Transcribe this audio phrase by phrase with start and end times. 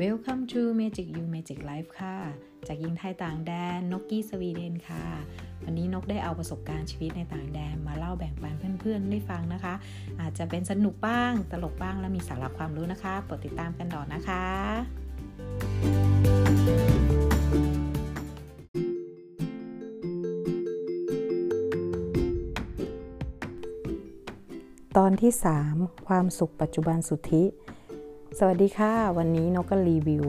[0.00, 2.16] Welcome to Magic You Magic Life ค่ะ
[2.66, 5.04] จากยิงไทยต่างแดนนกกี้สวีเดนค่ะ
[5.64, 9.74] วันนี้นกได้เอาประสบการณ์ชีวิตในต่างแดนมาเล่าแบ่งปันเพื่อนๆได้ฟังนะคะ
[10.20, 14.44] อาจจะเป็นสนุกบ้าง ตลกบ้างและมีสาระความรู้นะคะโปรดติดตามกันต่อนะคะ
[24.98, 25.32] ตอนที่
[25.68, 27.44] 3 ความสุขปัจจุบันสุทธิ
[28.38, 30.24] สวัสดีค่ะ วันนี้นกก็รีวิว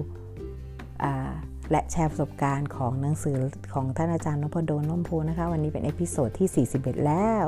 [1.71, 3.38] และแชร์ประสบการณ์ของหนังสือ
[3.73, 7.45] ของท่านอาจารย์นพดล ร่มโพธิ์นะคะ วันนี้เป็น episode ที่ 41 แล้ว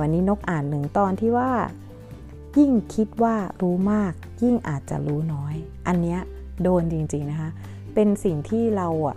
[0.00, 1.50] วันนี้นกอ่านหนึ่งตอนที่ว่า
[2.58, 5.54] ยิ่งคิดว่ารู้มาก ยิ่งอาจจะรู้น้อย
[5.86, 6.20] อันเนี้ย
[6.62, 7.50] โดนจริงๆนะคะ
[7.94, 9.16] เป็นสิ่งที่เราอะ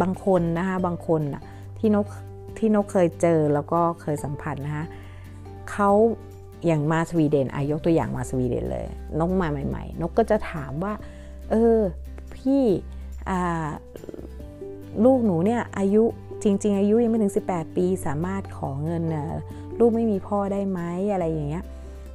[0.00, 1.42] บางคนนะคะบางคนอะ
[1.78, 2.06] ที่นก
[2.58, 4.84] ที่นกเคยเจอแล้วก็เคยสัมผัสนะคะ
[5.70, 5.90] เขา
[6.66, 8.86] อย่างมาสวีเดนอายกตัวอย่างมาสวีเดนเลย
[9.20, 10.92] นกมาใหม่ ๆ นกก็จะถามว่า
[11.50, 11.78] เออ
[12.36, 12.64] พี่
[15.04, 16.04] ลูกหนูเนี่ยอายุ
[16.42, 19.02] จริง ๆ อายุยังไม่ถึง 18 ปีสามารถขอเงิน
[19.78, 20.80] ลูกไม่มีพ่อได้ไหม
[21.12, 21.64] อะไรอย่างเงี้ย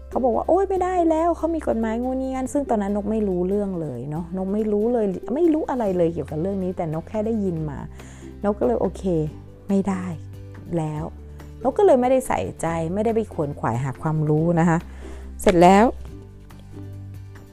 [0.09, 7.79] เขาบอกว่าโอ๊ยไม่ได้แล้วเขามีกฎหมายงูนี้กันซึ่งตอนนั้นนกไม่รู้เรื่องเลยเนาะนกไม่รู้เลยไม่รู้อะไรเลยเกี่ยวกับเรื่องนี้ แต่นกแค่ได้ยินมา
[8.43, 9.03] นกก็เลยโอเค
[9.69, 10.05] ไม่ได้
[10.77, 11.03] แล้ว
[11.63, 14.77] นกก็เลยไม่ได้ใส่ใจไม่ได้ไปขวนขวายหาความรู้นะคะ
[15.41, 15.85] เสร็จแล้ว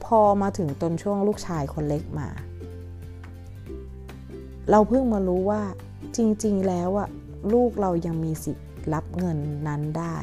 [0.05, 2.27] พอมาถึงตนช่วงลูกชายคนเล็กมา
[4.69, 5.61] เราเพิ่งมารู้ว่า
[6.17, 7.09] จริง ๆ แล้วอะ
[7.53, 10.17] ลูกเรายังมีสิทธิ์รับเงินนั้นได้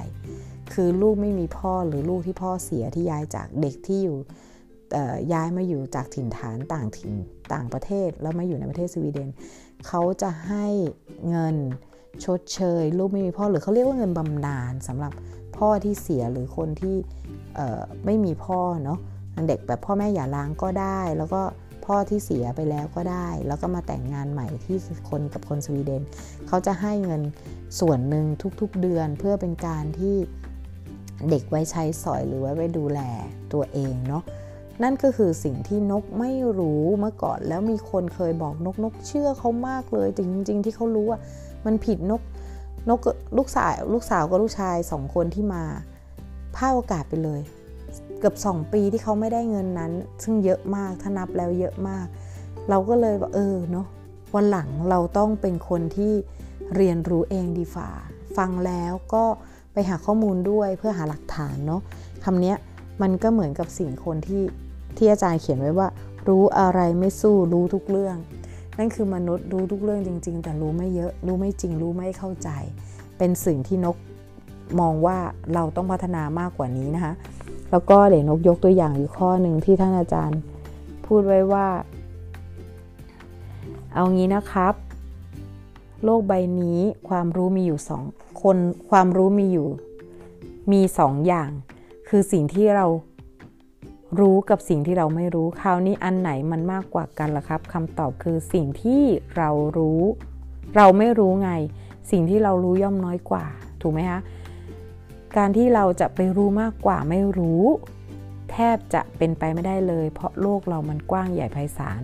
[0.73, 4.19] คือลูกไม่มีพ่อหรือลูกที่พ่อเสียที่ย้ายจากเด็กที่อยู่
[5.33, 7.13] ย้ายมาอยู่จากถิ่นฐานต่างถิ่น
[7.53, 9.29] ต่างประเทศแล้วมาอยู่ในประเทศสวีเดน
[9.87, 10.67] เขาจะให้
[11.29, 11.57] เงิน
[12.25, 15.13] ชดเชย ลูกไม่มีพ่อหรือเขาเรียกว่าเงินบำนาญสำหรับ
[15.57, 16.97] พ่อที่เสียหรือคนที่
[18.05, 18.99] ไม่มีพ่อเนาะ
[19.49, 21.43] เด็กแบบพ่อแม่อย่าล้างก็ได้ แล้วก็
[21.87, 24.77] พ่อที่เสียไปแล้วก็ได้ แล้วก็มาแต่งงานใหม่ที่
[25.11, 26.03] คนกับคนสวีเดน
[26.49, 27.23] เขาจะให้เงิน
[27.81, 28.27] ส่วนหนึ่ง
[28.61, 30.17] ทุกๆเดือนเพื่อเป็นการที่
[31.31, 33.01] เด็กไว้ใช้สอยหรือไว้ไว้ดูแล
[33.53, 34.23] ตัวเองเนาะ
[34.83, 41.19] นั่นก็คือสิ่งที่นกไม่รู้เมื่อก่อน แล้วมีคนเคยบอกนกนกเชื่อเขามากเลยจริงๆ ที่เขารู้ว่า
[41.67, 42.23] มันผิดนก
[42.89, 43.01] นก
[43.37, 45.63] ลูกสาวลูกสาวกับลูกชายสองคนที่มา
[46.57, 47.41] พลาดโอกาสไปเลย
[48.19, 52.07] เกือบสองปีที่เขาไม่ได้เงินนั้น ซึ่งเยอะมากถ้านับแล้วเยอะมาก
[52.69, 53.87] เราก็เลยบอกเออเนาะ
[54.35, 56.13] วันหลังเราต้องเป็นคนที่
[56.77, 57.89] เรียนรู้เองดีฝ่า
[58.37, 59.25] ฟังแล้วก็
[59.73, 61.81] ไปหาข้อมูลด้วยเพื่อหาหลักฐานเนาะ
[62.25, 62.55] คำนี้
[63.03, 64.43] มันก็เหมือนกับสิ่งคนที่
[64.97, 65.89] ที่อาจารย์เขียนไว้ว่า
[66.29, 68.17] รู้อะไรไม่สู้รู้ทุกเรื่อง
[68.79, 72.49] นั่นคือมนุษย์รู้ทุกเรื่องจริง ๆ แต่รู้ไม่เยอะ รู้ไม่จริง รู้ไม่เข้าใจ
[73.19, 73.97] เป็นสิ่งที่นก
[74.81, 75.19] มองว่า
[75.55, 77.13] เราต้องพัฒนามากกว่านี้นะคะ
[77.71, 80.41] แล้วก็เดี๋ยวนกยกตัวอย่างอยู่ข้อหนึ่งที่ท่านอาจารย์
[81.07, 81.67] พูดไว้ว่า
[83.95, 84.75] เอางี้นะครับ
[86.05, 86.79] โลกใบนี้
[87.09, 88.03] ความรู้มีอยู่สอง
[88.43, 88.57] คน
[88.91, 89.69] ความรู้มีอยู่
[90.73, 91.51] มีสองอย่าง
[92.09, 92.87] คือสิ่งที่เรา
[94.21, 99.03] รู้กับสิ่งที่เราไม่รู้ คราวนี้อันไหนมันมากกว่ากันล่ะครับคำตอบคือสิ่งที่
[99.37, 100.03] เรารู้
[100.77, 101.51] เราไม่รู้ไง
[102.11, 103.45] สิ่งที่เรารู้ย่อมน้อยกว่า
[103.83, 104.21] ถูกไหมคะ
[105.37, 107.63] การที่เราจะไปรู้มากกว่าไม่รู้
[108.51, 112.03] แทบจะเป็นไปไม่ได้เลย เพราะโลกเรามันกว้างใหญ่ไพศาล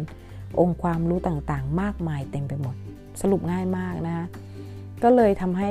[0.61, 2.77] องค์ความรู้ต่างๆ มากมายเต็มไปหมด
[3.21, 4.27] สรุปง่ายมากนะคะ
[5.03, 5.71] ก็เลยทำให้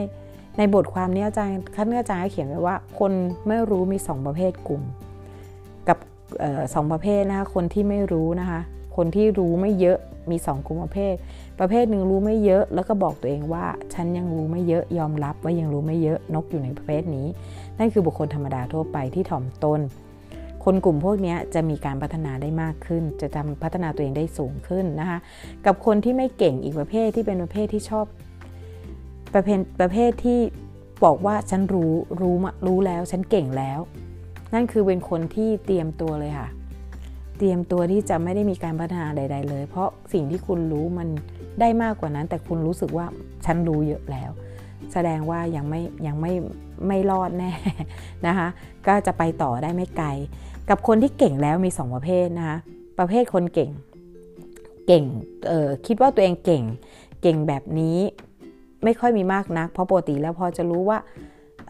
[0.57, 3.11] ในบทความนี้อาจารย์ท่านอาจารย์เขียนไว้ว่า คน
[3.47, 4.83] ไม่รู้มี 2 ประเภทกลุ่ม
[6.73, 8.61] สองประเภทนะคะคนที่ไม่รู้นะคะ
[8.95, 9.97] คนที่รู้ไม่เยอะ
[10.31, 11.13] มี2กลุ่มประเภท
[11.59, 17.27] ประเภทหนึ่งรู้ไม่เยอะ แล้วก็บอกตัวเองว่า ฉันยังรู้ไม่เยอะยอมรับว่ายังรู้ไม่เยอะนกอยู่ในประเภทนี้
[17.79, 19.81] นั่นคือบุคคลธรรมดาทั่วไปที่ถ่อมตน
[20.63, 25.19] คนกลุ่มพวกนี้จะมีการพัฒนาได้มากขึ้น จะทำพัฒนาตัวเองได้สูงขึ้นนะคะ
[25.65, 28.05] กับคนที่ไม่เก่งอีกประเภทที่เป็นประเภทที่ชอบ
[29.33, 30.39] ประเภทประเภทที่
[31.05, 33.79] บอกว่าฉันรู้รู้มารู้แล้วฉันเก่งแล้ว
[34.53, 36.49] นั่นคือเป็นคนที่เตรียมตัวเลยค่ะ
[37.37, 41.07] เตรียมตัวที่จะไม่ได้มีการพัฒนาใด ๆ เลย เพราะสิ่งที่คุณรู้มัน
[41.59, 43.05] ได้มากกว่านั้น แต่คุณรู้สึกว่า
[43.45, 44.31] ฉันรู้เยอะแล้ว
[44.93, 46.33] แสดงว่ายังไม่ยังไม่
[46.87, 47.51] ไม่รอดแน่
[48.27, 48.47] นะคะ
[48.87, 50.09] ก็จะไปต่อได้ไม่ไกล
[50.69, 52.57] กับคนที่เก่งแล้วมี 2 ประเภทนะคะ
[52.99, 53.71] ประเภทคนเก่ง
[54.87, 55.03] เก่ง
[55.47, 56.63] เออคิดว่าตัวเองเก่ง
[57.21, 57.97] เก่งแบบนี้
[58.83, 60.97] ไม่ค่อยมีมากนัก เพราะปกติแล้วพอจะรู้ว่า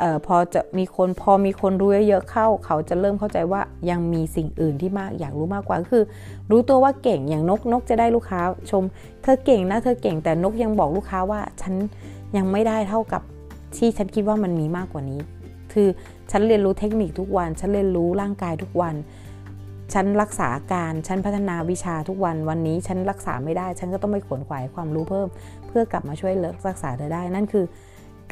[0.02, 6.04] ออพอจะมีคนพอมีคนรู้เยอะเข้า เขาจะเริ่มเข้าใจว่ายังมีสิ่งอื่นที่มากอยากรู้มากกว่าคือ
[6.52, 8.42] รู้ตัวว่าเก่งอย่างนกนกจะได้ลูกค้า
[8.72, 8.84] ชม
[9.24, 11.74] เธอเก่งนะเธอเก่งแต่นกยังบอกลูกค้าว่าฉัน
[12.38, 13.22] ยังไม่ได้เท่ากับ
[13.78, 15.20] ที่ฉันคิดว่ามันมีมากกว่านี้
[15.74, 15.88] คือ
[16.32, 18.96] ฉันเรียนรู้เทคนิคทุกวัน ฉันเรียนรู้ร่างกายทุกวัน
[19.94, 25.28] ฉันรักษาการฉันพัฒนาวิชาทุกวัน วันนี้ฉันรักษาไม่ได้ ฉันก็ต้องไปขวนขวายความรู้เพิ่ม
[25.68, 27.66] เพื่อกลับมาช่วยเลิกรักษาเธอได้ นั่นคือ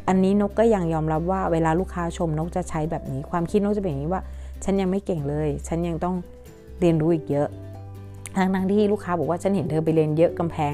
[0.07, 4.21] อันนี้นกก็ยังยอมรับว่าเวลาลูกค้าชมนกจะใช้แบบนี้ ความคิดนกจะเป็นอย่างนี้ว่า
[4.63, 6.15] ฉันยังไม่เก่งเลย ฉันยังต้อง
[6.79, 7.47] เรียนรู้อีกเยอะ
[8.35, 10.73] ทั้งทั้งที่ลูกค้าบอกว่าฉันเห็นเธอไปเรียนเยอะกำแพง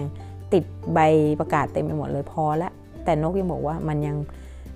[0.54, 0.63] ติด
[0.94, 1.00] ใบ
[1.39, 2.72] ประกาศเต็มไปหมดเลยพอแล้ว
[3.04, 4.16] แต่นกยังบอกว่ามันยัง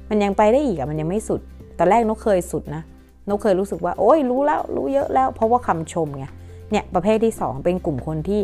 [0.09, 1.41] มันยังไปได้อีกอะมันยังไม่สุด
[1.77, 2.83] ตอนแรกนกเคยสุดนะ
[3.29, 6.25] นกเคยรู้สึกว่า โอ้ยรู้แล้วรู้เยอะแล้ว เพราะว่าคำชมไง
[6.71, 8.41] เนี่ยประเภทที่ 2 เป็นกลุ่มคนที่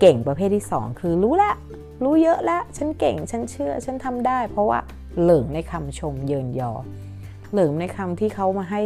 [0.00, 1.54] เก่งประเภทที่ 2 คือรู้แล้ว
[2.04, 4.78] รู้เยอะแล้วฉันเก่งฉันเชื่อ ฉันทำได้ เพราะว่า
[5.22, 6.72] เหลิงในคำชมเยินยอ
[7.52, 8.80] เหลิงในคำที่เขามาให้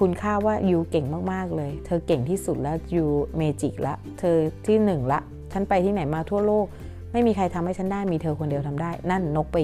[0.00, 3.04] คุณค่าว่ายูเก่งมาก ๆ เลย เธอเก่งที่สุดแล้วยู
[3.36, 5.20] เมจิกละ เธอที่หนึ่งละ
[5.52, 6.66] ฉันไปที่ไหนมาทั่วโลก
[7.12, 9.56] ไม่มีใครทำให้ฉันได้ มีเธอคนเดียวทำได้ นั่นนกไป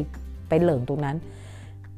[0.49, 1.17] ไปเหลิงตรงนั้น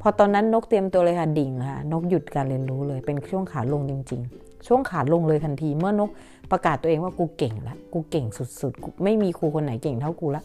[0.00, 6.10] พอตอนนั้นนกเตรียมตัวเลยค่ะดิ่งค่ะ นกหยุดการเรียนรู้เลย เป็นช่วงขาลงจริง ๆ ช่วงขาลงเลยทันที เมื่อนก
[6.50, 8.26] ประกาศตัวเองว่ากูเก่งละ กูเก่ง
[8.60, 10.43] สุดๆ ไม่มีครูคนไหนเก่งเท่ากูละ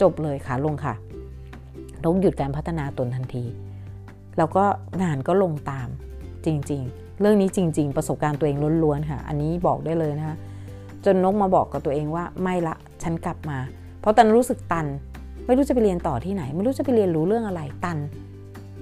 [0.00, 0.94] จบเลยขาลงค่ะ
[2.04, 3.44] นกหยุดการพัฒนาตนทันที
[4.38, 4.64] แล้วก็
[5.02, 5.88] งานก็ลงตาม
[6.44, 10.36] จริง ๆ เรื่องนี้จริง ๆ ประสบการณ์ตัวเองล้วนๆค่ะ อันนี้บอกได้เลยนะคะ
[11.04, 13.58] จนนกมาบอกกับตัวเองว่าไม่ละฉันกลับมา
[14.00, 14.86] เพราะตอนรู้สึกตัน
[15.46, 17.98] ไม่รู้จะไปเรียนต่อที่ไหน ไม่รู้จะไปเรียนรู้เรื่องอะไรตัน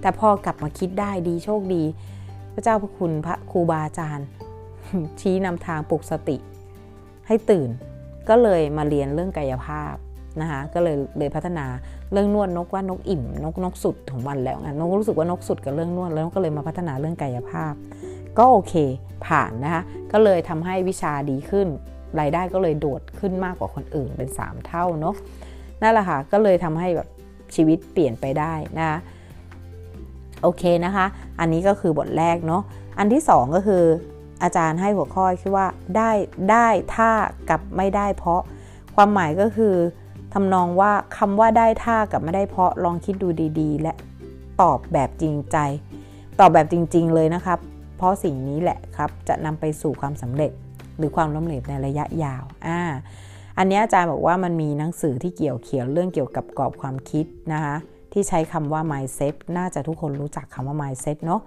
[0.00, 1.82] แต่พอกลับมาคิดได้ดีโชคดี
[2.54, 4.26] พระเจ้าพระคุณพระครูบาอาจารย์
[5.20, 6.36] ชี้นำทางปลุกสติ
[7.26, 7.68] ให้ตื่น
[8.28, 9.94] ก็เลยมาเรียนเรื่องกายภาพ
[10.40, 11.66] นะคะก็เลยเลยพัฒนา
[12.12, 17.72] เรื่องนวดนกว่านกอิ่ม นกนกสุดของวันแล้วนกรู้สึกว่านกสุดกับเรื่องนวดแล้วก็เลยมาพัฒนาเรื่องกายภาพ
[18.38, 18.74] ก็โอเค
[19.26, 19.82] ผ่านนะคะ
[20.12, 21.68] ก็เลยทำให้วิชาดีขึ้น
[22.20, 25.14] รายได้ก็เลยโดดขึ้นมากกว่าคนอื่นเป็น 3 เท่าเนาะ
[25.82, 27.08] นั่นแหละค่ะก็เลยทำให้แบบ
[27.54, 28.98] ชีวิตเปลี่ยนไปได้นะคะ
[30.42, 31.06] โอเคนะคะ
[31.40, 32.62] อันนี้ก็คือบทแรกเนาะ
[32.98, 33.84] อันที่ 2 ก็คือ
[34.42, 35.66] อาจารย์ให้หัวข้อคือว่า
[35.96, 36.10] ได้
[36.50, 37.10] ได้ถ้า
[37.48, 38.42] กับไม่ได้เพราะ
[38.94, 39.74] ความหมายก็คือ
[40.34, 43.28] ทำนองว่าคำว่าได้ท่ากับไม่ได้เพราะลองคิดดู
[43.60, 43.92] ดี ๆ และ
[44.60, 45.56] ตอบแบบจริงใจ
[46.40, 47.58] ตอบแบบจริง ๆ เลยนะครับ
[47.96, 50.52] เพราะสิ่งนี้แหละครับ จะนำไปสู่ความสำเร็จ
[50.98, 52.80] หรือความล้มเหลวในระยะยาว อ่า
[53.58, 57.76] อันนี้อาจารย์บอกว่ามันมีหนังสือที่เกี่ยวเขียนเรื่องเกี่ยวกับกรอบความคิดนะคะ
[58.12, 61.40] ที่ใช้คำว่า mindset น่าจะทุกคนรู้จักคำว่า mindset เนาะ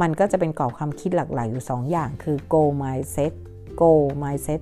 [0.00, 3.32] มันก็จะเป็นกรอบความคิดหลักๆ อยู่ 2 อย่างคือ goal mindset
[3.80, 4.60] goal mindset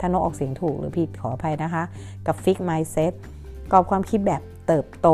[0.00, 1.82] ถ้านกออกเสียงถูกหรือผิดขออภัยนะคะ
[2.26, 3.12] กับ fix mindset
[3.72, 5.08] กรอบความคิดแบบเติบโต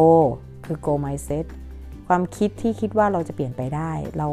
[0.65, 1.45] คือ go mindset
[2.09, 4.29] ความคิดที่คิดว่าเราจะเปลี่ยนไปได้ เรา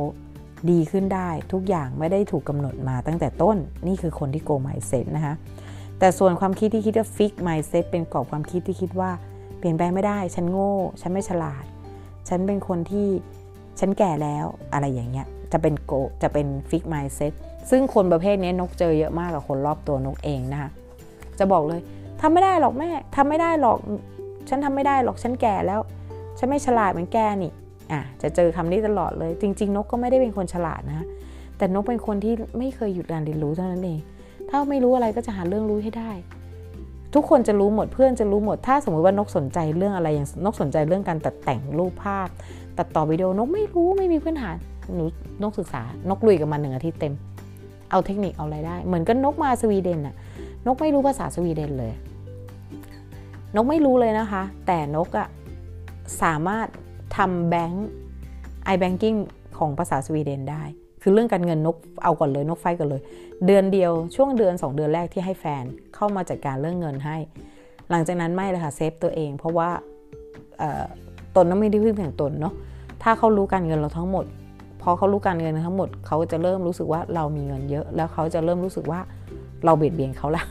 [0.72, 3.58] ดีขึ้นได้ทุกอย่างไม่ได้ถูกกำหนดมาตั้งแต่ต้น
[3.88, 5.34] นี่คือคนที่ go mindset นะคะ
[6.00, 9.12] แต่ส่วนความคิดที่คิดว่า fix mindset เป็นกรอบความคิดที่คิดว่า
[9.58, 11.66] เปลี่ยนแปลงไม่ได้ ฉันโง่ ฉันไม่ฉลาด
[12.30, 13.08] ฉันเป็นคนที่
[13.80, 15.94] ฉันแก่แล้ว อะไรอย่างเงี้ย จะเป็นโก
[16.24, 17.34] จะเป็น fix mindset
[17.70, 20.70] ซึ่งคนประเภทนี้นกเจอเยอะมากกับคนรอบตัวนกเองนะคะ
[21.40, 21.82] จะบอกเลย
[22.22, 23.78] ทำไม่ได้หรอกแม่ทำไม่ได้หรอก
[24.50, 25.80] ฉันทำไม่ได้หรอกฉันแก่แล้ว
[26.40, 27.52] ฉันไม่ฉลาดเหมือนแกนี่
[27.92, 31.06] อะจะเจอคำนี้ตลอดเลย จริง ๆ นกก็ไม่ได้เป็นคนฉลาดนะ
[31.58, 34.00] แต่นกเป็นคนที่ไม่เคยหยุดการเรียนรู้เท่านั้นเอง
[34.50, 36.12] ถ้าไม่รู้อะไรก็จะหาเรื่องรู้ให้ได้
[37.16, 42.28] ทุกคนจะรู้หมดเพื่อนจะรู้หมด ถ้าสมมติว่านกสนใจเรื่องอะไรอย่างนกสนใจเรื่องการตัดแต่งรูปภาพ
[42.78, 44.58] ตัดต่อวิดีโอนกไม่รู้ไม่มีพื้นฐาน
[44.96, 45.04] หนู
[45.44, 47.14] นกศึกษานกลุยกับมันหนึ่งอาทิตย์เต็ม
[47.92, 50.16] เอาเทคนิคเอาอะไรได้ เหมือนกับนกมาสวีเดนอะ
[50.66, 51.94] นกไม่รู้ภาษาสวีเดนเลย
[53.56, 55.28] นกไม่รู้เลยนะคะ แต่นกอะ
[56.22, 56.68] สามารถ
[57.18, 57.88] ทำแบงก์
[58.66, 59.16] ไอแบงกิ้ง
[59.58, 60.64] ของภาษาสวีเดนได้
[61.02, 63.02] คือเรื่องการเงินนกเอาก่อนเลยนกไฟกันเลย
[63.46, 65.64] เดือนเดียวช่วงเดือน 2 เดือนแรกที่ให้แฟน
[65.96, 67.18] เข้ามาจัดการเรื่องเงินให้
[67.90, 69.70] หลังจากนั้นไม่เลยค่ะเซฟตัวเอง เพราะว่า
[71.36, 72.54] ตนต้องไม่ได้พึ่งแห่งตนเนาะ
[73.04, 74.26] ถ้าเขารู้การเงินเราทั้งหมด
[74.82, 79.00] พอเขารู้การเงินทั้งหมดเขาจะเริ่มรู้สึกว่าเรามีเงินเยอะ แล้วเขาจะเริ่มรู้สึกว่า
[79.66, 80.44] เราเบียดเบียนเขาละ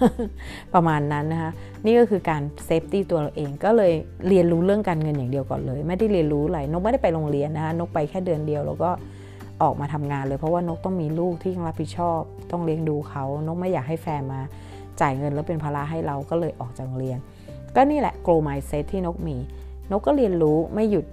[0.75, 1.51] ประมาณนั้นนะคะ
[1.85, 3.93] นี่ก็คือการเซฟตี้ตัวเราเองก็เลย
[4.29, 8.91] เรียนรู้เรื่องการเงินอย่างเดียวก่อนเลย ไม่ได้เรียนรู้อะไรนกไม่ได้ไปโรงเรียนนะคะนกไปแค่เดือนเดียวแล้วก็
[9.63, 12.21] ออกมาทำงานเลยเพราะว่านกต้องมีลูกที่ต้องรับผิดชอบ
[12.53, 14.41] ต้องเลี้ยงดูเขานกไม่อยากให้แฟนมา
[15.01, 17.19] จ่ายเงินแล้วเป็นภาระให้เราก็เลยออกจากโรงเรียน
[17.75, 19.37] ก็นี่แหละ grow mindset ที่นกมี
[19.91, 21.05] นกก็เรียนรู้ไม่หยุด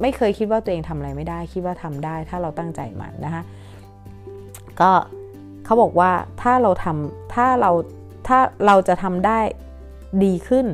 [0.00, 3.42] ไม่เคยคิดว่าตัวเองทำอะไรไม่ได้ คิดว่าทำได้ถ้าเราตั้งใจมันนะคะ
[4.80, 4.90] ก็
[5.64, 6.10] เขาบอกว่า
[6.42, 7.70] ถ้าเราทำถ้าเรา
[8.28, 9.40] ถ้าเราจะทำได้
[10.24, 10.66] ดีขึ้น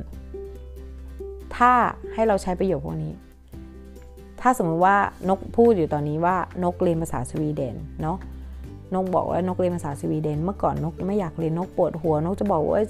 [1.57, 1.73] ถ้า
[2.13, 3.15] ให้เราใช้ประโยชน์พวกนี้
[4.41, 4.97] ถ้าสมมติว่า
[5.29, 8.19] นกพูดอยู่ตอนนี้ว่านกเรียนภาษาสวีเดนเนาะ
[8.95, 12.81] นกบอกว่านกเรียนภาษาสวีเดน เมื่อก่อนนกไม่อยากเรียนนกปวดหัวนกจะบอกว่า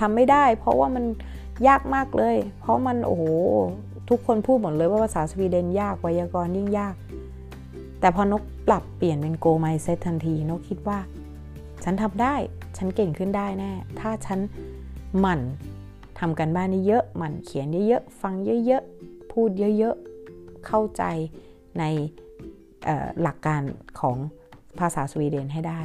[0.00, 1.04] ทำไม่ได้ เพราะว่ามัน
[1.68, 3.22] ยากมากเลย เพราะมันโอ้โห
[4.08, 6.94] ทุกคนพูดหมดเลยว่าภาษาสวีเดนยากไวยากรณ์ยิ่งยาก
[8.00, 10.98] แต่พอนกปรับเปลี่ยนเป็นโกไมเซตทันที นกคิดว่า
[11.84, 12.34] ฉันทำได้
[12.76, 14.38] ฉันเก่งขึ้นได้แน่ ถ้าฉัน
[15.20, 15.40] หมั่น
[16.18, 18.34] ทำกันบ้านนี้เยอะหมั่นเขียนเยอะๆฟัง
[18.66, 21.02] เยอะๆพูดเยอะๆเข้าใจ
[21.78, 21.84] ใน
[23.22, 23.62] หลักการ
[24.00, 24.16] ของ
[24.80, 25.80] ภาษาสวีเดนให้ได้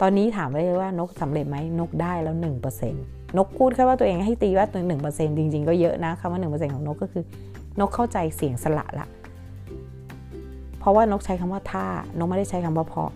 [0.00, 2.92] ตอนนี้ถามเลยว่านกสำเร็จไหมนกได้แล้ว 1%
[3.36, 7.24] นกพูดแค่ว่าตัวเองให้ตีว่าตัวหนึ่งเปอร์เซ็นต์จริงๆ ก็เยอะนะคำว่าหนึ่งเปอร์เซ็นต์ของนกก็คือ
[7.80, 9.06] นกเข้าใจเสียงสละละ
[10.78, 11.84] เพราะว่านกใช้คำว่าถ้า
[12.18, 13.12] นกไม่ได้ใช้คำว่าเพาะ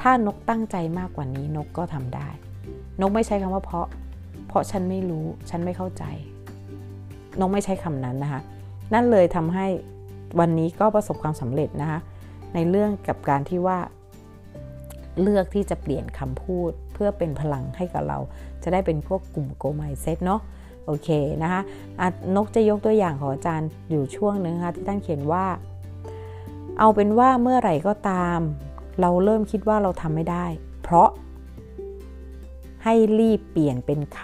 [0.00, 2.28] ถ้านกตั้งใจมากกว่านี้นกก็ทำได้
[3.00, 3.88] นกไม่ใช้คำว่าเพาะ
[4.48, 6.04] เพราะฉันไม่รู้ฉันไม่เข้าใจ
[7.40, 8.40] นกไม่ใช้คำนั้นนะคะ
[8.94, 9.66] นั่นเลยทำให้
[10.40, 12.00] วันนี้ก็ประสบความสำเร็จนะคะ
[12.54, 13.78] ในเรื่องกับการที่ว่า
[15.20, 18.18] เลือกที่จะเปลี่ยนคำพูดเพื่อเป็นพลังให้กับเรา
[18.62, 20.40] จะได้เป็นพวกกลุ่มโกไมเซ็ตเนาะ
[20.88, 21.10] โอเค
[21.42, 21.62] นะคะ
[22.36, 25.46] นกจะยกตัวอย่างของอาจารย์อยู่ช่วงนึงค่ะที่ท่านเขียนว่า
[26.78, 28.38] เอาเป็นว่าเมื่อไหร่ก็ตาม
[29.00, 30.46] เราเริ่มคิดว่าเราทำไม่ได้
[30.82, 31.10] เพราะ
[32.84, 34.18] ให้รีบเปลี่ยนเป็นค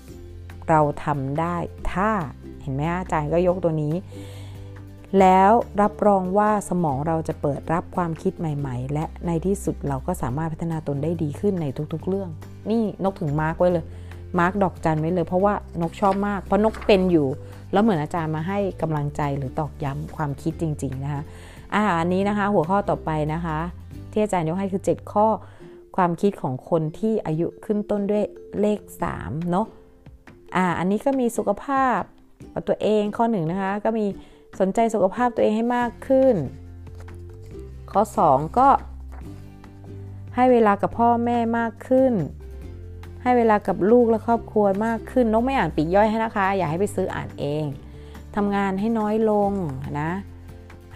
[0.00, 1.56] ำเราทำได้
[1.92, 2.10] ถ้า
[2.62, 3.94] เห็นไหมอาจารย์ก็ยกตัวนี้
[5.20, 5.52] แล้ว
[5.82, 12.30] รับรองว่าสมองเราจะเปิดรับความคิดใหม่ ๆ และในที่สุดเราก็สามารถพัฒนาตนได้ดีขึ้นในทุกๆ เรื่อง
[12.70, 13.84] นี่นกถึงมาร์กไว้เลย
[14.38, 17.26] มาร์กดอกจันไว้เลย เพราะว่านกชอบมาก เพราะนกเป็นอยู่
[17.72, 21.22] แล้วเหมือนอาจารย์มาให้กำลังใจหรือตอกย้ำความคิดจริง ๆ นะคะ
[21.74, 23.58] อ่าอันนี้นะคะ หัวข้อต่อไปนะคะ
[24.10, 25.26] ที่อาจารย์ยกให้คือ 7 ข้อ
[25.96, 28.24] ความคิดของคนที่อายุขึ้นต้นด้วย
[28.60, 28.80] เลข
[29.14, 29.66] 3เนาะ
[30.56, 32.00] อ่าอันนี้ก็มีสุขภาพ
[32.68, 34.06] ตัวเองข้อหนึ่งนะคะ ก็มี
[34.60, 36.34] สนใจสุขภาพตัวเองให้มากขึ้น
[37.92, 38.68] ข้อ 2 ก็
[40.36, 42.12] ให้เวลากับพ่อแม่มากขึ้น
[43.22, 47.64] ให้เวลากับลูกและครอบครัวมากขึ้นนกไม่อ่านปีกย่อยให้นะคะ อย่าให้ไปซื้ออ่านเอง
[48.36, 49.52] ทำงานให้น้อยลง
[50.00, 50.10] นะ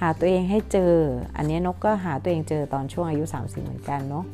[0.00, 0.94] หาตัวเองให้เจอ
[1.36, 4.24] อันนี้นกก็หาตัวเองเจอตอนช่วงอายุ 30 เหมือนกันเนาะ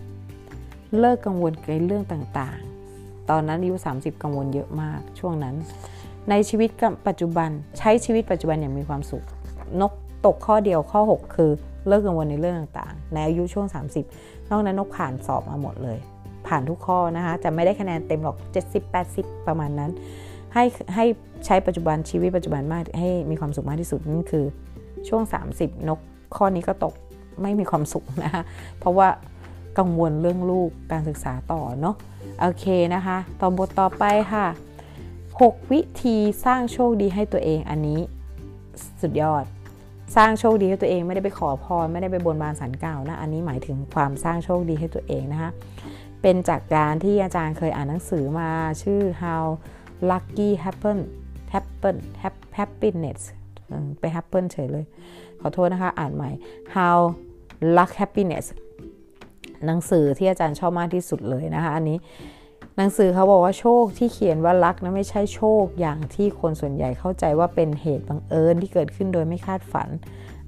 [0.99, 5.55] เลิกกังวลในเรื่องต่างๆ ตอนนั้นอายุ 30 กังวลเยอะมากช่วงนั้น
[6.31, 6.69] ในชีวิต
[7.09, 9.25] ปัจจุบันใช้ชีวิตปัจจุบันอย่างมีความสุข
[9.81, 9.93] นก
[10.27, 11.51] ตกข้อเดียวข้อ 6 คือ
[11.89, 13.67] เลิกกังวลในเรื่องต่างๆ ในอายุช่วง
[14.09, 15.99] 30 นอกนั้นนกผ่านสอบมาหมดเลย
[16.47, 18.37] ผ่านทุกข้อนะคะจะไม่ได้คะแนนเต็มหรอก
[18.93, 19.91] 70-80 ประมาณนั้น
[20.55, 20.65] ให้
[20.95, 21.05] ให้
[21.47, 24.45] ใช้ปัจจุบันชีวิตปัจจุบันมากให้มีความสุขมากที่สุดนั่นคือ
[25.09, 25.23] ช่วง
[25.57, 26.01] 30 นก
[26.37, 26.95] ข้อนี้ก็ตก
[27.43, 28.43] ไม่มีความสุขนะคะ
[28.79, 29.09] เพราะว่า
[29.79, 31.95] กังวลเรื่องลูกการศึกษาต่อเนาะ
[32.41, 32.65] โอเค
[32.95, 34.47] นะคะ ต่อบทต่อไปค่ะ
[35.11, 38.01] 6 วิธีสร้างโชคดีให้ตัวเองอันนี้
[39.03, 39.45] สุดยอด
[40.17, 45.51] สร้างโชคดีให้ตัวเองไม่ได้ไปขอพรไม่ได้ไปบนบานสันกล่าวนะ อันนี้หมายถึงความสร้างโชคดีให้ตัวเองนะคะ
[46.23, 48.51] เป็นจากการที่อาจารย์เคยอ่านหนังสือมา
[48.83, 49.45] ชื่อ how
[50.11, 50.99] lucky happen
[51.55, 51.97] happen
[52.59, 53.21] happiness
[54.01, 54.85] ไป happen เฉยเลย
[55.41, 56.31] ขอโทษนะคะ อ่านใหม่
[56.77, 56.99] how
[57.77, 58.47] luck happiness
[59.67, 61.99] หนังสือที่อาจารย์ชอบมากที่สุดเลยนะคะ อันนี้
[62.77, 69.89] หนังสือเขาบอกว่าโชคที่เขียนว่ารักนะไม่ใช่โชคอย่างที่คนส่วนใหญ่เข้าใจว่าเป็นเหตุบังเอิญที่เกิดขึ้นโดยไม่คาดฝัน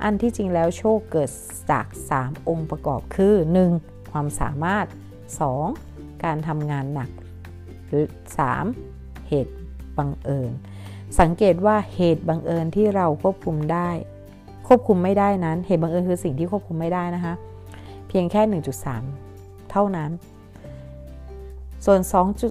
[0.03, 1.31] อันที่จริงแล้วโชคเกิด
[1.71, 1.87] จาก
[2.19, 3.35] 3 องค์ประกอบคือ
[3.75, 4.13] 1.
[4.13, 5.10] ความสามารถ 2.
[6.25, 7.11] การทำงานหนัก
[8.59, 9.29] 3.
[9.29, 9.55] เหตุ
[9.99, 10.51] บังเอิญ
[11.21, 13.91] สังเกตว่าเหตุบังเอิญที่เราควบคุมได้
[14.67, 17.35] ควบคุมไม่ได้นั้น เหตุบังเอิญคือสิ่งที่ควบคุมไม่ได้นะคะ
[18.09, 18.43] เพียงแค่
[19.07, 20.11] 1.3 เท่านั้น
[21.87, 22.01] ส่วน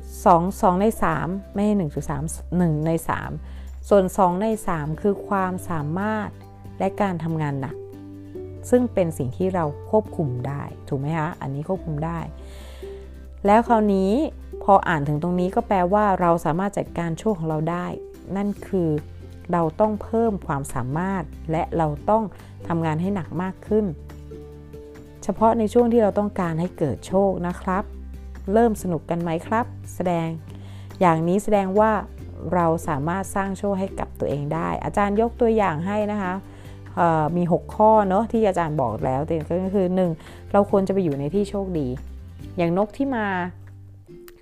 [0.09, 0.85] 2.2 2ใน
[1.19, 2.91] 3 ไม่ใช่1.3 1 ใน
[3.39, 6.29] 3 ส่วน 2 ใน 3 คือความสามารถ
[6.79, 7.75] และการทำงานหนัก
[8.69, 12.19] ซึ่งเป็นสิ่งที่เราควบคุมได้ ถูกไหมคะ อันนี้ควบคุมได้
[13.45, 14.11] แล้วคราวนี้
[14.63, 17.85] พออ่านถึงตรงนี้ก็แปลว่าเราสามารถจัดการโชคของเราได้
[18.35, 18.89] นั่นคือ
[19.51, 22.23] เราต้องเพิ่มความสามารถ และเราต้อง
[22.67, 23.85] ทำงานให้หนักมากขึ้น
[25.23, 27.83] เฉพาะในช่วงที่เราต้องการให้เกิดโชคนะครับ
[28.53, 29.65] เริ่มสนุกกันไหมครับ
[29.95, 30.27] แสดง
[30.99, 31.91] อย่างนี้แสดงว่า
[32.53, 36.33] เราสามารถสร้างโชคให้กับตัวเองได้ อาจารย์ยกตัวอย่างให้นะคะ
[37.37, 39.87] มี 6 ข้อเนาะที่อาจารย์บอกแล้วแต่ก็คือ
[40.19, 40.51] 1.
[40.53, 41.87] เราควรจะไปอยู่ในที่โชคดี
[42.59, 43.25] อย่างนกที่มา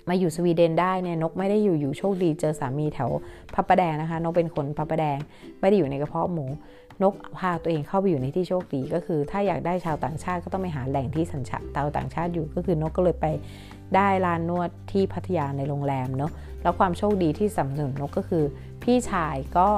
[0.08, 3.10] มาอยู่สวีเดนได้เนี่ยนกไม่ได้อยู่อยู่โชคดีเจอสามีแถว
[3.54, 5.18] พับประแดงนะคะ นกเป็นคนพับประแดง
[5.60, 6.46] ไม่ได้อยู่ในกระเพาะหมู
[7.02, 13.26] นกพาตัวเองเข้าไปอยู่ในที่โชคดีก็คือ ถ้าอยากได้ชาวต่างชาติก็ต้องไปหาแหล่งที่สัญชาติชาวต่างชาติอยู่ก็คือนกก็เลยไป
[13.94, 16.32] ได้ลานนวดที่พัทยาในโรงแรมเนาะ
[16.62, 18.44] แล้วความโชคดีที่สำนุนนกก็คือ
[18.82, 19.68] พี่ชายก็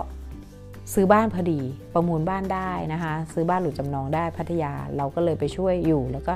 [0.95, 1.61] ซื้อบ้านพอดี
[1.95, 6.35] ประมูลบ้านได้นะคะ ซื้อบ้านหลุดจำนองได้พัทยาเราก็เลยไปช่วยอยู่แล้วก็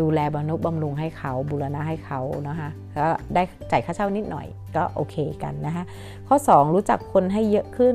[0.00, 5.84] ดูแลบำรุบำรุงให้เขาบูรณะให้เขานะคะแล้วได้จ่ายค่าเช่านิดหน่อยก็โอเคกันนะคะ
[6.28, 7.94] ข้อ 2 รู้จักคนให้เยอะขึ้น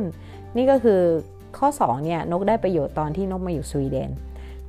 [0.55, 1.01] นี่ก็คือ
[1.57, 4.11] ข้อ2เนี่ยนกได้ประโยชน์ตอนที่นกมาอยู่สวีเดน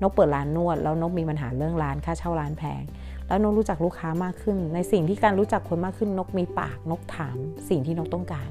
[0.02, 2.82] นกเปิดร้านนวด แล้วนกมีปัญหาเรื่องร้านค่าเช่าร้านแพง
[3.26, 7.36] แล้วนกรู้จักลูกค้ามากขึ้น ในสิ่งที่การรู้จักคนมากขึ้นนกมีปากนกถาม
[7.68, 8.50] สิ่งที่นกต้องการ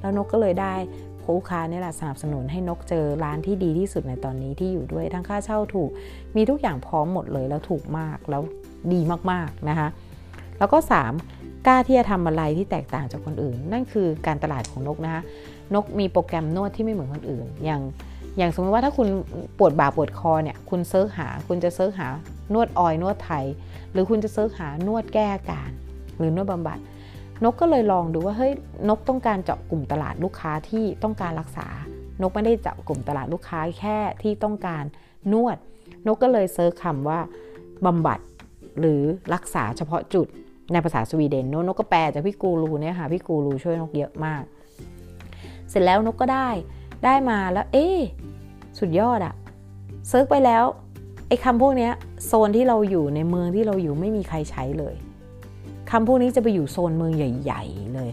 [0.00, 0.74] แล้วนกก็เลยได้
[1.28, 5.90] ลูกค้านี่แหละสนับสนุนให้นกเจอร้านที่ดีที่สุดในตอนนี้ที่อยู่ด้วยทั้งค่าเช่าถูก
[6.36, 8.42] มีทุกอย่างพร้อมหมดเลยแล้วถูกมากแล้ว
[8.92, 9.00] ดี
[9.30, 9.88] มากๆนะคะ
[10.58, 10.78] แล้วก็
[11.22, 11.66] 3.
[11.66, 15.22] กล้าที่จะทำอะไรที่แตกต่างจากคนอื่น นั่นคือการตลาดของนกนะคะ
[15.74, 17.82] นกมีโปรแกรมนวดที่ไม่เหมือนคนอื่น อย่าง
[18.38, 19.08] อย่างสมมติว่าถ้าคุณ
[19.58, 22.08] ปวดบ่าปวดคอเนี่ยคุณเซิร์ชหาคุณจะเซิร์ชหา
[22.54, 23.44] นวดออยนวดไทย
[23.92, 25.70] หรือคุณจะเซิร์ชหานวดแก้อาการ
[26.18, 26.78] หรือนวดบำบัด
[27.44, 28.52] นกก็เลยลองดูว่าเฮ้ย
[28.88, 31.66] นกต้องการเจาะกลุ่มตลาดลูกค้าที่ต้องการรักษา
[32.22, 34.84] นกไม่ได้เจาะกลุ่มตลาดลูกค้าแค่ที่ต้องการ
[35.32, 35.56] นวด
[36.06, 37.20] นกก็เลยเซิร์ชคำว่า
[37.86, 38.18] บำบัด
[38.80, 39.02] หรือ
[39.34, 40.26] รักษาเฉพาะจุด
[40.72, 44.42] ในภาษาสวีเดนนกก็แปลจากพี่กูรูเนี่ยค่ะพี่กูรูช่วยนกเยอะมาก
[45.70, 46.48] เสร็จแล้วนกก็ได้
[47.04, 47.88] ได้มาแล้ว เอ๊
[48.78, 49.34] สุดยอดอะ
[50.08, 50.64] search ไปแล้ว
[51.28, 51.90] ไอ้คำพวกนี้
[52.26, 54.94] โซนที่เราอยู่ในเมืองที่เราอยู่ไม่มีใครใช้เลย
[55.90, 58.10] คำพวกนี้จะไปอยู่โซนเมืองใหญ่ ๆ เลย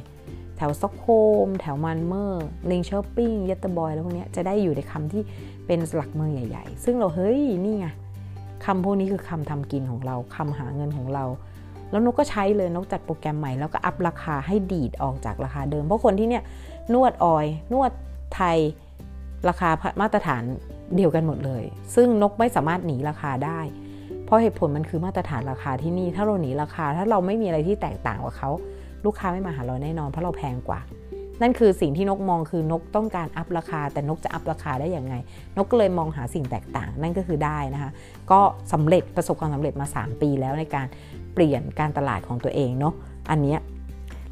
[0.58, 5.22] แถว Stockholm แถว Malmö Linköping Göteborg แล้วพวกนี้จะได้อยู่ในคำที่
[5.68, 7.88] เป็นหลักเมืองใหญ่ ๆ ซึ่งเราเฮ้ยนี่ไง
[8.66, 11.26] คำพวกนี้คือคำทำกินของเราคำหาเงินของเรา
[11.92, 16.44] แล้วนกก็ใช้เลยนกจัดโปรแกรมใหม่แล้วก็ up ราคาให้ดีดออกจากราคาเดิม เพราะคนที่เนี่ย
[16.94, 17.92] นวดออย นวด
[18.36, 18.58] ไทย
[19.50, 19.70] ราคา
[20.02, 20.44] มาตรฐาน
[20.96, 21.64] เดียวกันหมดเลย
[21.96, 23.60] ซึ่งนกไม่สามารถหนีราคาได้
[24.28, 28.50] เพราะเหตุผลมันคือมาตรฐานราคาที่นี่ ถ้าเราหนีราคา ถ้าเราไม่มีอะไรที่แตกต่างกว่าเขา
[29.06, 30.80] ลูกค้าไม่มาหาเราแน่นอน เพราะเราแพงกว่า
[31.42, 35.16] นั่นคือสิ่งที่นกมองคือนกต้องการอัพราคา แต่นกจะอัพราคาได้อย่างไง
[35.58, 37.92] นกก็เลยมองหาสิ่งแตกต่าง นั่นก็คือได้นะคะ
[38.32, 38.40] ก็
[38.74, 40.88] สำเร็จประสบความสำเร็จมา 3 ปีแล้วในการ
[41.34, 42.94] เปลี่ยนการตลาดของตัวเองเนาะ
[43.32, 43.56] อันนี้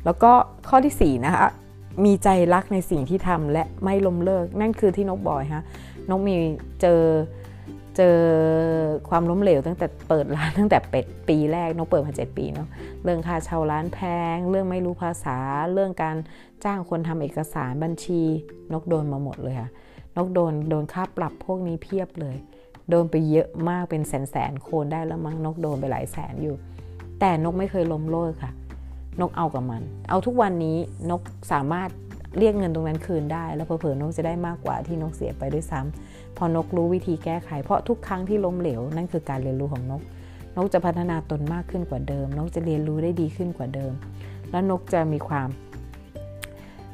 [0.06, 0.32] แล้วก็
[0.70, 1.48] ข้อที่4นะคะ
[2.06, 5.64] มีใจรักในสิ่งที่ทำและไม่ล้มเลิก นั่นคือที่นกบอยฮะ
[6.10, 6.36] นกมี
[6.82, 7.02] เจอ
[7.98, 8.20] เจอ
[9.10, 12.68] ความล้มเหลวตั้งแต่เปิดร้านตั้งแต่เป็ดปีแรกนกเปิดมา7ปีเนาะ
[13.04, 14.00] เรื่องค่าเช่าร้านแพ
[14.36, 15.38] ง เรื่องไม่รู้ภาษา
[15.74, 16.15] เรื่องการ
[16.63, 18.22] จ้างคนทำเอกสารบัญชี
[18.74, 19.69] นกโดนมาหมดเลยค่ะ
[20.17, 22.36] นกโดนโดนค่าปรับพวกนี้เพียบเลย
[22.89, 26.56] โดนไปเยอะมากเป็นแสนแสนโคนได้แล้วมั้งนกโดนไปหลายแสนอยู่
[27.19, 28.52] แต่นกไม่เคยล้มเลิกค่ะ
[29.22, 30.78] นกเอากับมัน เอาทุกวันนี้
[31.10, 31.89] นกสามารถ
[32.38, 40.02] เรียกเงินตรงนั้นคืนได้ แล้วเผลอๆนกจะได้มากกว่าที่นกเสียไปด้วยซ้ำ พอนกรู้วิธีแก้ไข เพราะทุกครั้งที่ล้มเหลว นั่นคือการเรียนรู้ของนก
[40.58, 43.93] นกจะพัฒนาตนมากขึ้นกว่าเดิม นกจะเรียนรู้ได้ดีขึ้นกว่าเดิม
[44.52, 45.48] แล้วนกจะมีความ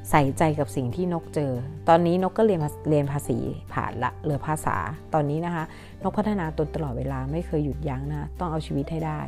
[0.10, 1.52] ใส่ใจกับสิ่งที่นกเจอ
[1.90, 3.38] ตอนนี้นกก็เรียนเรียนภาษี
[3.74, 4.78] ผ่านละเหลือภาษา
[5.14, 5.64] ตอนนี้นะคะ
[6.04, 9.20] นกพัฒนาตนตลอดเวลาไม่เคยหยุดยั้งนะ ต้องเอาชีวิตให้ได้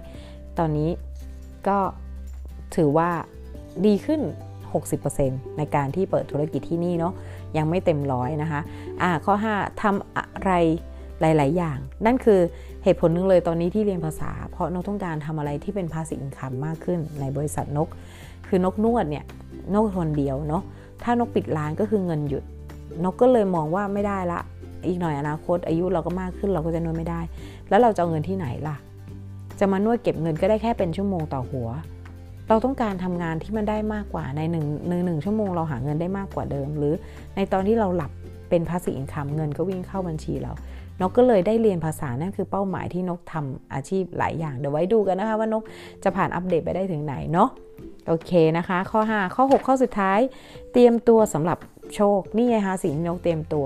[0.58, 0.90] ตอนนี้
[1.68, 1.78] ก็
[2.76, 3.10] ถือว่า
[3.86, 4.22] ดีขึ้น
[4.90, 7.14] 60%ในการที่เปิดธุรกิจที่นี่เนาะ
[7.58, 8.62] ยังไม่เต็มร้อยนะคะ
[9.02, 10.52] อ่าข้อ 5ทำอะไร
[11.22, 12.40] หลาย ๆ อย่าง นั่นคือ
[12.84, 17.88] เหตุผลนึงเลยตอนนี้ที่เรียนภาษา เพราะนกต้องการทำอะไรที่เป็นภาษีอินคัมมากขึ้นในบริษัทนก
[18.48, 19.26] คือนกนวดเนี่ย
[19.74, 20.64] นกคนเดียวเนาะ
[21.04, 22.44] ถ้านกปิดร้านก็คือเงินหยุด
[23.04, 24.40] นกก็เลยมองว่าไม่ได้ละ
[24.88, 27.22] อีกหน่อยอนาคต อายุเราก็มากขึ้นเราก็จะนวดไม่ได้
[27.70, 28.76] แล้วเราจะเอาเงินที่ไหนล่ะ
[29.60, 31.70] จะมานวดเก็บเงินก็ได้แค่เป็นชั่วโมงต่อหัว
[32.50, 36.94] เราต้องการทำงานที่มันได้มากกว่าในหนึ่งหนึ่งงชั่วโมงเราหาเงินได้มากกว่าเดิม หรือ
[37.36, 38.12] ในตอนที่เราหลับ
[38.50, 40.52] เป็นภาษีอินคัมเงินก็วิ่งเข้าบัญชีเรา
[41.02, 45.64] นกก็เลยได้เรียนภาษานั่นคือเป้าหมายที่นกทำอาชีพหลายอย่าง เดี๋ยวไว้ดูกันนะคะว่านก
[46.04, 47.50] จะผ่านอัปเดตไปได้ถึงไหนเนาะ
[48.08, 50.20] โอเคนะคะ ข้อ 5 ข้อ 6 ข้อสุดท้าย
[50.72, 51.58] เตรียมตัวสำหรับ
[51.96, 53.66] โชค นี่ไงคะสิ่งที่นกเตรียมตัว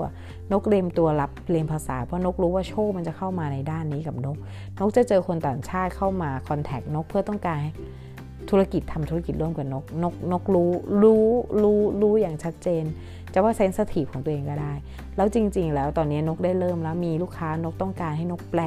[0.52, 4.36] นกเตรียมตัวรับเรียนภาษาเพราะนกรู้ว่าโชคมันจะเข้ามาในด้านนี้กับนก
[4.78, 7.60] นกจะเจอคนต่างชาติเข้ามาคอนแทคนกเพื่อต้องการ
[8.50, 11.26] ธุรกิจทำธุรกิจร่วมกับนกนกนกรู้รู้
[11.62, 12.84] รู้รู้อย่างชัดเจน
[13.32, 14.72] จะว่าเซนสทีฟของตัวเองก็ได้
[15.16, 18.60] แล้วจริง ๆ แล้วตอนนี้นกได้เริ่มแล้วมีลูกค้านกต้องการให้นกแปล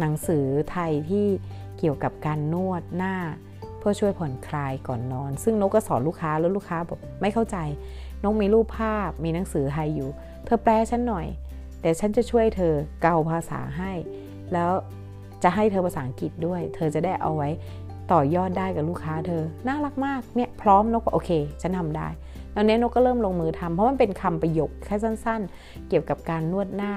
[0.00, 1.26] หนังสือไทยที่
[1.78, 3.14] เกี่ยวกับการนวดหน้า
[3.78, 7.56] เพื่อช่วยผ่อนคลายก่อนนอน ซึ่งนกก็สอนลูกค้าแล้วลูกค้าบอกไม่เข้าใจ
[8.24, 10.08] นกมีรูปภาพมีหนังสือไทยอยู่
[10.44, 11.26] เธอแปลฉันหน่อย
[11.80, 13.92] เดี๋ยวฉันจะช่วยเธอเกาภาษาให้
[14.52, 14.70] แล้ว
[15.42, 17.48] จะให้เธอภาษาอังกฤษด้วย เธอจะได้เอาไว้
[18.12, 21.30] ต่อยอดได้กับลูกค้าเธอ น่ารักมาก เนี่ยพร้อมนกโอเค
[21.62, 22.08] ฉันทำได้
[22.54, 26.92] ตอนนี้นกก็เริ่มลงมือทำเพราะมันเป็นคำประโยคแค่สั้นๆ เกี่ยวกับการนวดหน้า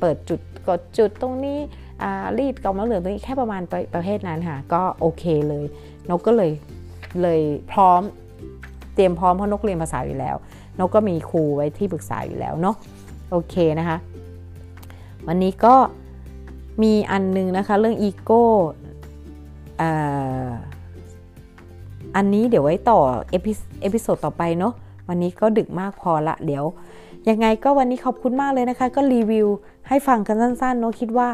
[0.00, 1.58] เปิดจุดกดจุดตรงนี้
[2.38, 3.62] รีดต่อมน้ำเหลืองตรงนี้แค่ประมาณ
[3.94, 5.64] ประเภทนั้นค่ะ ก็โอเคเลย
[6.10, 6.50] นกก็เลย
[7.22, 7.40] เลย
[7.72, 8.02] พร้อม
[8.94, 10.36] เตรียมพร้อมเพราะนกเรียนภาษาอยู่แล้ว
[10.80, 12.76] นกก็มีครูไว้ที่ปรึกษาอยู่แล้วเนาะ
[13.30, 13.98] โอเคนะคะ
[15.26, 15.74] วันนี้ก็
[16.82, 18.44] มีอันนึงนะคะ เรื่องอีโก้
[22.16, 22.98] อันนี้เดี๋ยวไว้ต่อ
[23.30, 24.72] episode ต่อไปเนาะ
[25.08, 26.64] วันนี้ก็ดึกมากพอละเดี๋ยว
[27.28, 29.48] ยังไงก็วันนี้ขอบคุณมากเลยนะคะ ก็รีวิว
[29.88, 31.28] ให้ฟังกันสั้นๆเนาะคิดว่า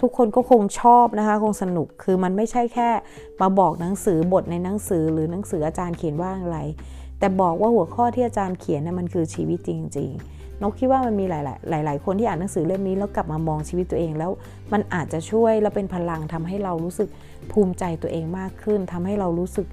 [0.00, 2.88] ทุกคนก็คงชอบนะคะ คงสนุกคือมันไม่ใช่แค่
[3.40, 6.58] มาบอกหนังสือบทในหนังสือหรือหนังสืออาจารย์เขียนว่าอะไร
[7.18, 11.32] แต่บอกว่าหัวข้อที่อาจารย์เขียนนะ่ะมันคือชีวิตจริง ๆนกคิดว่ามันมีห
[11.72, 14.30] ลาย ๆ หลาย ๆ คนที่อ่านหนังสือเล่มนี้แล้วกลับมามองชีวิตตัวเองแล้ว
[14.72, 17.08] มันอาจจะช่วยและเป็นพลังทำให้เรารู้สึก
[17.52, 19.66] ภูมิใจตัวเองมากขึ้นทำให้เรารู้สึก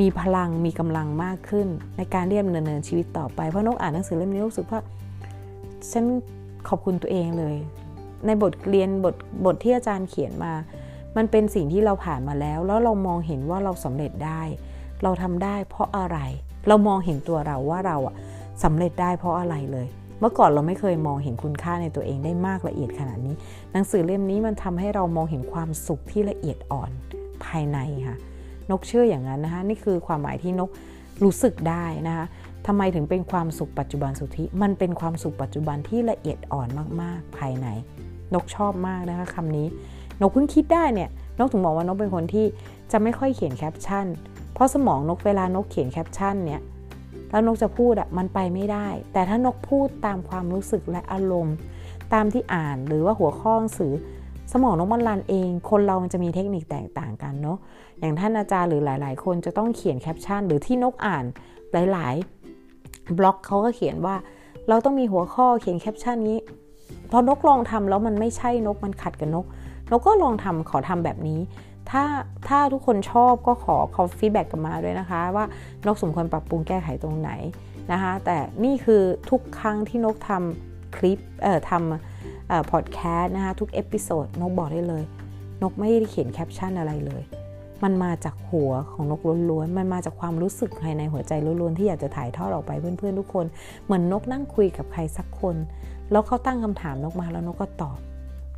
[0.00, 4.80] มีพลังมีกำลังมากขึ้น ในการเรียนเนินชีวิตต่อไปเพราะนกอ่านหนังสือเล่มนี้รู้สึกว่า
[5.92, 6.04] ฉัน
[6.68, 7.56] ขอบคุณตัวเองเลย
[8.26, 10.52] ในบทเรียนบทบทที่อาจารย์เขียนมา
[11.16, 14.42] มันเป็นสิ่งที่เราผ่านมาแล้ว แล้วเรามองเห็นว่าเราสำเร็จได้
[15.02, 16.18] เราทำได้เพราะอะไร
[16.68, 18.14] เรามองเห็นตัวเราว่าเราอะ
[18.64, 19.86] สำเร็จได้เพราะอะไรเลย
[20.20, 23.34] เมื่อก่อนเราไม่เคยมองเห็นคุณค่าในตัวเองได้มากละเอียดขนาดนี้
[23.72, 26.90] หนังสือเล่มนี้มันทำให้เรามองเห็นความสุขที่ละเอียดอ่อน
[27.48, 28.16] ภายในค่ะ
[28.70, 30.70] นกเชื่ออย่างนั้นนะคะนี่คือความหมายที่นก
[31.24, 32.26] รู้สึกได้นะคะ
[32.66, 36.68] ทำไมถึงเป็นความสุขปัจจุบันสุทธิ มันเป็นความสุขปัจจุบันที่ละเอียดอ่อน
[37.00, 37.66] มากๆ ภายใน
[38.34, 39.66] นกชอบมากนะคะคำนี้
[40.20, 42.46] นกเพิ่งคิดได้เนี่ย นกถึงบอกว่านกเป็นคนที่
[42.92, 44.06] จะไม่ค่อยเขียนแคปชั่น
[44.54, 46.60] เพราะสมองนกเวลานกเขียนแคปชั่นเนี่ย
[47.30, 51.56] แล้วนกจะพูดอะมันไปไม่ได้ แต่ถ้านกพูดตามความรู้สึกและอารมณ์
[52.12, 53.92] ตามที่อ่านหรือว่าหัวข้อหนังสือ
[54.52, 57.58] สมองนกมัน run เอง คนเรามันจะมีเทคนิคแตกต่างกันเนาะ
[57.98, 61.24] อย่างท่านอาจารย์หรือหลาย ๆ คนจะต้องเขียนแคปชั่น หรือที่นกอ่าน
[61.72, 62.14] หลาย
[62.66, 64.16] ๆ บล็อกเขาก็เขียนว่า
[64.68, 66.38] เราต้องมีหัวข้อเขียนแคปชั่นนี้
[67.10, 69.44] พอนกลองทำแล้วมันไม่ใช่นกมันขัดกับนก
[69.90, 71.40] นกก็ลองทำขอทำแบบนี้
[71.90, 72.04] ถ้า
[72.48, 75.44] ถ้าทุกคนชอบก็ขอขอ feedback กลับมาด้วยนะคะ ว่า
[75.86, 77.30] นกสมควรปรับปรุงแก้ไขตรงไหน
[77.92, 82.35] นะคะ แต่นี่คือทุกครั้งที่นกทำคลิปเอ่อทำ
[82.72, 85.04] พอดแคสต์นะคะทุก episode นกบอกได้เลย
[85.62, 87.22] นกไม่ได้เขียนแคปชั่นอะไรเลย
[87.82, 93.46] มันมาจากหัวของนกล้วนๆ มันมาจากความรู้สึกภายในหัวใจล้วนๆที่อยากจะถ่ายทอดออกไปเพื่อนๆทุกคน
[93.84, 95.56] เหมือนนกนั่งคุยกับใครสักคน
[96.10, 97.98] แล้วเขาตั้งคำถามนกมาแล้วนกก็ตอบ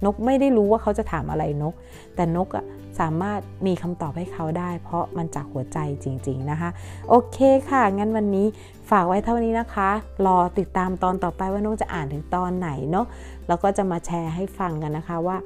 [0.04, 1.74] นกไม่ได้รู้ว่าเขาจะถามอะไรนก
[2.16, 2.64] แต่นกอะ
[3.00, 6.70] สามารถมีคำตอบให้เขาได้ เพราะมันจากหัวใจจริง ๆนะคะ
[7.08, 8.46] โอเคค่ะ งั้นวันนี้
[8.90, 9.90] ฝากไว้เท่านี้นะคะ
[10.26, 13.06] รอติดตามตอนต่อไปว่านกจะอ่านถึงตอนไหนเนาะ
[13.48, 15.36] แล้วก็จะมาแชร์ให้ฟังกันนะคะว่า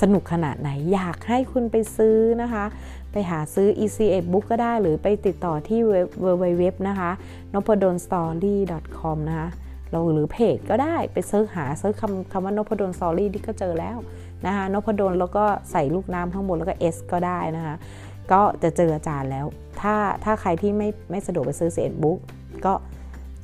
[0.00, 2.64] สนุกขนาดไหนอยากให้คุณไปซื้อนะคะ
[3.12, 7.10] ไปหาซื้อ SE-ED Book ก็ได้หรือไปติดต่อที่เว็บนะคะ
[7.54, 8.56] n o p a d o n s t o r y
[8.98, 9.48] c o m นะคะ
[9.90, 13.96] เราหรือเพจก็ได้ไป search หา search คำคำว่านพดล story ที่ก็เจอแล้ว
[14.46, 17.74] นะคะนพดลแล้วก็ใส่ลูกน้ำข้างบนแล้วก็ S ก็ได้นะคะ
[18.32, 19.46] ก็จะเจออาจารย์แล้ว
[19.80, 22.18] ถ้าถ้าใครที่ไม่ไม่สะดวกไปซื้อ SE-ED Book
[22.66, 22.74] ก็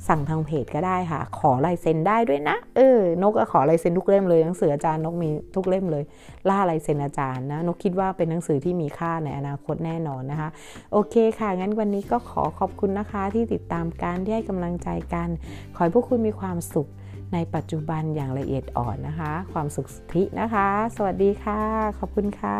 [0.09, 6.03] สั่งทางเพจก็ได้ค่ะ ขอลายเซ็นได้ด้วยนะ เออ นกก็ขอลายเซ็นทุกเล่มเลย หนังสืออาจารย์นกมีทุกเล่มเลย
[6.49, 10.49] ล่าลายเซ็นอาจารย์นะ นกคิดว่าเป็นหนังสือที่มีค่าในอนาคตแน่นอนนะคะ
[10.91, 15.29] โอเคค่ะ งั้นวันนี้ก็ขอขอบคุณนะคะที่ติดตามการที่ให้กำลังใจกัน
[15.75, 16.87] ขอให้พวกคุณมีความสุข
[17.33, 21.61] ในปัจจุบันอย่างละเอียดอ่อนนะคะ ความสุขสุทธินะคะ สวัสดีค่ะ
[21.99, 22.59] ขอบคุณค่ะ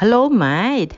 [0.00, 0.94] Hello, mate.